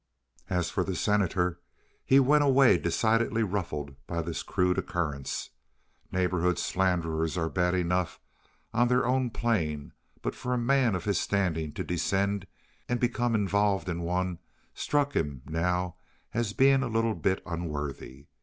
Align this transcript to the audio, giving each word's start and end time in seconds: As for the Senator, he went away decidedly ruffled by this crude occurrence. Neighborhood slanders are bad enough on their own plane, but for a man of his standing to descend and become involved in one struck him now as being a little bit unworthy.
As 0.49 0.71
for 0.71 0.83
the 0.83 0.95
Senator, 0.95 1.59
he 2.03 2.19
went 2.19 2.43
away 2.43 2.79
decidedly 2.79 3.43
ruffled 3.43 3.95
by 4.07 4.23
this 4.23 4.41
crude 4.41 4.79
occurrence. 4.79 5.51
Neighborhood 6.11 6.57
slanders 6.57 7.37
are 7.37 7.49
bad 7.49 7.75
enough 7.75 8.19
on 8.73 8.87
their 8.87 9.05
own 9.05 9.29
plane, 9.29 9.91
but 10.23 10.33
for 10.33 10.55
a 10.55 10.57
man 10.57 10.95
of 10.95 11.05
his 11.05 11.19
standing 11.21 11.71
to 11.73 11.83
descend 11.83 12.47
and 12.89 12.99
become 12.99 13.35
involved 13.35 13.87
in 13.87 14.01
one 14.01 14.39
struck 14.73 15.15
him 15.15 15.43
now 15.45 15.97
as 16.33 16.53
being 16.53 16.81
a 16.81 16.87
little 16.87 17.13
bit 17.13 17.43
unworthy. 17.45 18.25